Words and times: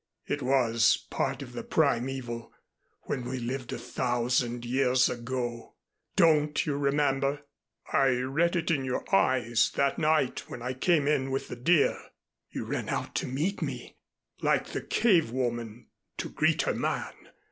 It 0.25 0.41
was 0.41 1.05
part 1.11 1.43
of 1.43 1.53
the 1.53 1.61
primeval, 1.63 2.51
when 3.03 3.23
we 3.23 3.37
lived 3.37 3.71
a 3.71 3.77
thousand 3.77 4.65
years 4.65 5.07
ago. 5.09 5.75
Don't 6.15 6.65
you 6.65 6.75
remember? 6.75 7.41
I 7.93 8.07
read 8.15 8.55
it 8.55 8.71
in 8.71 8.83
your 8.83 9.03
eyes 9.15 9.71
that 9.75 9.99
night 9.99 10.49
when 10.49 10.63
I 10.63 10.73
came 10.73 11.07
in 11.07 11.29
with 11.29 11.49
the 11.49 11.55
deer. 11.55 12.01
You 12.49 12.65
ran 12.65 12.89
out 12.89 13.13
to 13.17 13.27
meet 13.27 13.61
me, 13.61 13.95
like 14.41 14.65
the 14.69 14.81
cave 14.81 15.29
woman 15.29 15.85
to 16.17 16.29
greet 16.29 16.63
her 16.63 16.73
man. 16.73 17.13